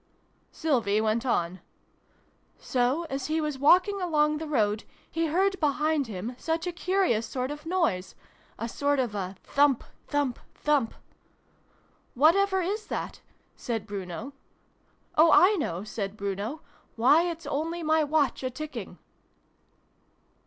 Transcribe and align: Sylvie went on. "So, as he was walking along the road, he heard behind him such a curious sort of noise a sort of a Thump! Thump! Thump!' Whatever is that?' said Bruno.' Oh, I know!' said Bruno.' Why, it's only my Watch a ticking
Sylvie 0.51 0.99
went 0.99 1.27
on. 1.27 1.59
"So, 2.57 3.03
as 3.11 3.27
he 3.27 3.39
was 3.39 3.59
walking 3.59 4.01
along 4.01 4.39
the 4.39 4.47
road, 4.47 4.83
he 5.11 5.27
heard 5.27 5.59
behind 5.59 6.07
him 6.07 6.35
such 6.39 6.65
a 6.65 6.71
curious 6.71 7.27
sort 7.27 7.51
of 7.51 7.67
noise 7.67 8.15
a 8.57 8.67
sort 8.67 8.97
of 8.97 9.13
a 9.13 9.35
Thump! 9.43 9.83
Thump! 10.07 10.39
Thump!' 10.55 10.95
Whatever 12.15 12.61
is 12.63 12.87
that?' 12.87 13.21
said 13.55 13.85
Bruno.' 13.85 14.33
Oh, 15.19 15.29
I 15.31 15.55
know!' 15.57 15.83
said 15.83 16.17
Bruno.' 16.17 16.61
Why, 16.95 17.29
it's 17.29 17.45
only 17.45 17.83
my 17.83 18.03
Watch 18.03 18.41
a 18.41 18.49
ticking 18.49 18.97